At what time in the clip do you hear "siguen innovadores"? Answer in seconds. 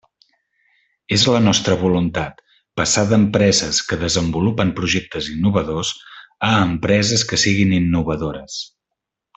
7.47-8.61